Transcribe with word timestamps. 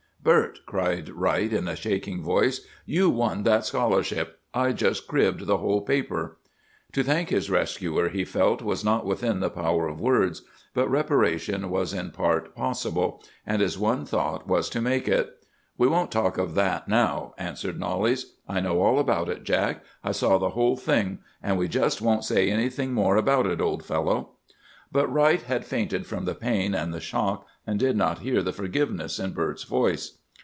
"'Bert,' 0.23 0.59
cried 0.67 1.09
Wright, 1.09 1.51
in 1.51 1.67
a 1.67 1.75
shaking 1.75 2.21
voice, 2.21 2.61
'you 2.85 3.09
won 3.09 3.41
that 3.41 3.65
scholarship! 3.65 4.39
I 4.53 4.71
just 4.71 5.07
cribbed 5.07 5.47
the 5.47 5.57
whole 5.57 5.81
paper!' 5.81 6.37
"To 6.91 7.01
thank 7.03 7.29
his 7.29 7.49
rescuer, 7.49 8.07
he 8.09 8.23
felt, 8.23 8.61
was 8.61 8.85
not 8.85 9.03
within 9.03 9.39
the 9.39 9.49
power 9.49 9.87
of 9.87 9.99
words; 9.99 10.43
but 10.75 10.87
reparation 10.91 11.71
was 11.71 11.91
in 11.91 12.11
part 12.11 12.53
possible, 12.55 13.23
and 13.47 13.63
his 13.63 13.79
one 13.79 14.05
thought 14.05 14.47
was 14.47 14.69
to 14.69 14.79
make 14.79 15.07
it. 15.07 15.43
"'We 15.79 15.87
won't 15.87 16.11
talk 16.11 16.37
of 16.37 16.53
that 16.53 16.87
now,' 16.87 17.33
answered 17.39 17.79
Knollys. 17.79 18.33
'I 18.47 18.59
know 18.59 18.79
all 18.79 18.99
about 18.99 19.27
it, 19.27 19.43
Jack! 19.43 19.83
I 20.03 20.11
saw 20.11 20.37
the 20.37 20.49
whole 20.51 20.77
thing; 20.77 21.17
and 21.41 21.57
we 21.57 21.67
just 21.67 21.99
won't 21.99 22.25
say 22.25 22.51
anything 22.51 22.93
more 22.93 23.15
about 23.17 23.47
it, 23.47 23.59
old 23.59 23.83
fellow!' 23.83 24.33
"But 24.93 25.07
Wright 25.07 25.41
had 25.43 25.63
fainted 25.65 26.05
from 26.05 26.25
the 26.25 26.35
pain 26.35 26.75
and 26.75 26.93
the 26.93 26.99
shock, 26.99 27.47
and 27.65 27.79
did 27.79 27.95
not 27.95 28.19
hear 28.19 28.41
the 28.43 28.51
forgiveness 28.51 29.19
in 29.19 29.31
Bert's 29.31 29.63
voice. 29.63 30.17